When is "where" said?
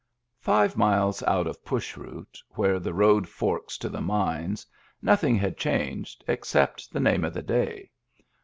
2.55-2.79